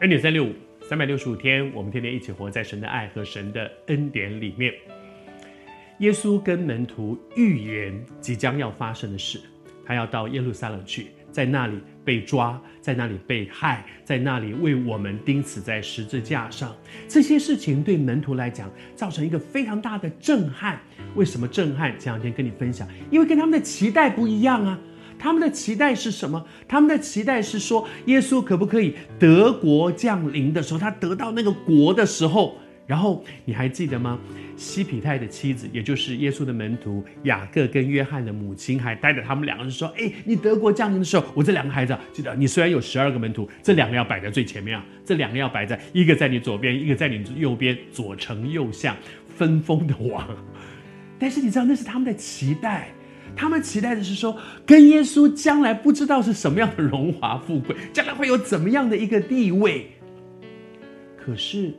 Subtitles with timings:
[0.00, 0.52] 恩典三六五，
[0.82, 4.74] 三百六十五天，我们天天一起活在神的爱和神的恩典里面。
[5.98, 9.40] 耶稣跟门徒预言即将要发生的事，
[9.86, 16.74] 他要到耶路撒冷去，在那里被抓，在那里被害，在那里为我们钉死在十字架上。
[17.06, 20.80] 这些事情对门徒来讲造成一个非常大的震撼。
[21.14, 21.96] 为什么震撼？
[22.00, 24.76] 前两天跟你分享，因为跟他们的期待不一样啊。
[25.18, 26.44] 他们的期待是什么？
[26.68, 32.56] 他们的期待是说，耶稣可不可以得国降临的时候，他得到那个国的时候，
[32.86, 34.18] 然后你还记得吗？
[34.56, 48.96] 西庇太的妻子，也就是耶稣的门徒雅各跟约翰的母亲，还带着他们两个人说：“哎，你得国降临的时候，我这两个孩子，记得你虽然有十二个门徒，这两个要摆在最前面啊，这两个要摆在一个在你左边，一个在你右边，左丞右相，
[49.36, 50.24] 分封的王。
[51.18, 52.90] 但是你知道那是他们的期待。”
[53.36, 59.90] 他们期待的是说，跟耶稣将来不知道是什么样的荣华富贵，将来会有怎么样的一个地位。
[61.16, 61.72] 可是，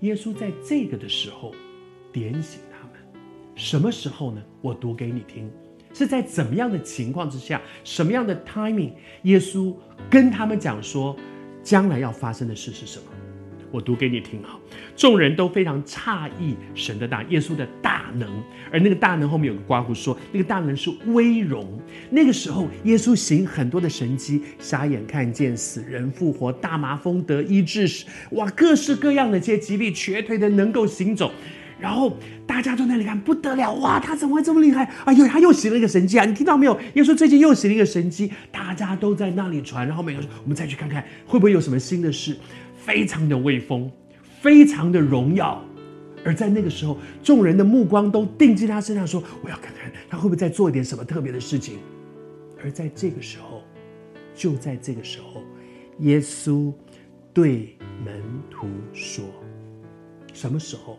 [0.00, 1.54] 耶稣在这个的时候
[2.12, 3.22] 点醒他们，
[3.54, 4.42] 什么时候呢？
[4.60, 5.50] 我读给你听，
[5.94, 8.92] 是在怎么样的情况之下，什么样的 timing？
[9.22, 9.74] 耶稣
[10.10, 11.16] 跟他们讲说，
[11.62, 13.04] 将来要发生的事是什么？
[13.70, 14.58] 我读给你听啊！
[14.94, 18.28] 众人都非常诧异神的大，耶稣的大能，
[18.70, 21.66] 而那个大能后面有个刮胡说，那个大能是威荣。
[22.10, 31.32] 那个时候，耶稣行很多的神迹，瞎眼看见，死人复活，大麻风得医治，哇，各式各样的这些疾病，瘸腿的能够行走。
[31.80, 34.84] 然后大家都在那里看，不得了，哇，他怎么会这么厉害？
[35.04, 36.24] 哎呦，他又行了一个神迹啊！
[36.24, 36.78] 你听到没有？
[36.94, 39.84] 耶稣最近又行了一个神迹，大家都在那里传。
[39.84, 42.36] 然后每个人说，我们再去看看，会不会有什么新的事？
[42.76, 43.90] 非常的威风，
[44.40, 45.60] 非常的荣耀，
[46.24, 51.78] 而在那个时候，众人的目光都定睛他身上，说：“我要看看他会不会再做一点什么特别的事情。”
[52.62, 53.62] 而在这个时候，
[54.34, 55.42] 就在这个时候，
[55.98, 56.72] 耶稣
[57.32, 59.24] 对门徒说
[60.32, 60.98] ：“什么时候？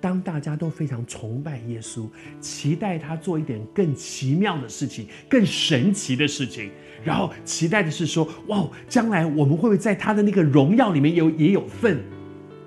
[0.00, 2.06] 当大家都非常崇拜耶稣，
[2.38, 6.70] 期待他做一点更奇妙的事情、更神奇的事情。”
[7.02, 11.98] 然后期待的是说，哇，将来我们会不会在他的那个荣耀里面有也有份？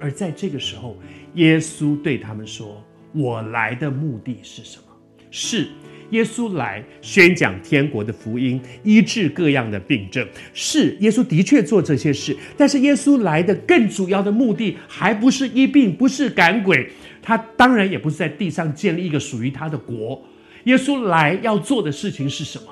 [0.00, 0.96] 而在这个时候，
[1.34, 2.82] 耶稣对他们说
[3.14, 4.84] ：“我来的目的是什么？
[5.30, 5.68] 是
[6.10, 10.26] 耶稣来宣讲天国的福音，医治各样的病症。
[10.52, 16.90] 是耶稣的确做这些事，但是耶稣来的更主要的目的，还不是医病，不是赶鬼，
[17.22, 20.20] 他当然也不是在地上建立一个属于他的国。
[20.64, 22.64] 耶稣来要做的事情是什么？”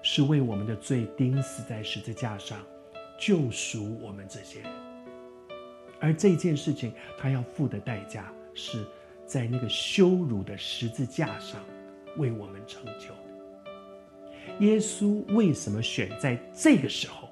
[0.00, 2.56] 是为我们的罪钉死在十字架上，
[3.18, 4.87] 救赎我们这些人。
[6.00, 8.84] 而这件事情，他要付的代价是
[9.26, 11.60] 在那个羞辱的十字架上
[12.16, 13.14] 为我们成就。
[14.64, 17.28] 耶稣为什么选在这个时候？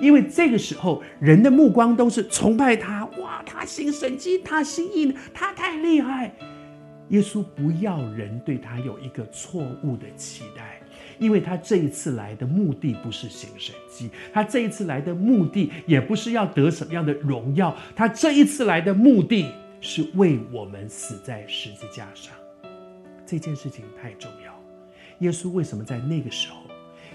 [0.00, 6.34] 因为这个时候人的目光都是崇拜他，哇，他行神迹，他心意，他太厉害。
[7.08, 10.80] 耶稣不要人对他有一个错误的期待。
[11.18, 19.50] 因为他这一次来的目的不是行神迹，他这一次来的目的也不是要得什么样的荣耀，他这一次来的目的
[19.80, 22.34] 是为我们死在十字架上。
[23.24, 24.54] 这件事情太重要。
[25.20, 26.58] 耶稣为什么在那个时候？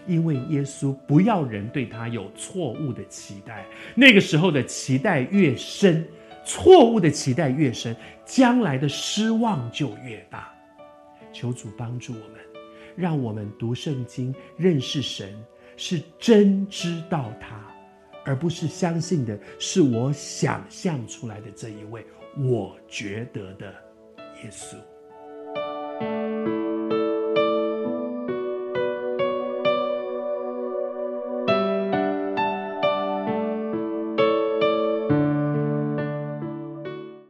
[0.08, 3.64] 因为耶稣不要人对他有错误的期待。
[3.94, 6.04] 那个时候的期待越深，
[6.54, 7.96] 错误的期待越深，
[8.26, 10.54] 将来的失望就越大。
[11.32, 12.42] 求主帮助我们。
[12.94, 15.34] 让我们读圣经，认识神，
[15.78, 17.66] 是真知道他，
[18.26, 22.06] 而不是相信的是我想象出来的这一位
[22.38, 23.74] 我觉得的
[24.44, 24.76] 耶稣。